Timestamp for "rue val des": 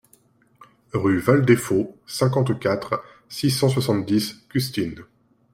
0.93-1.55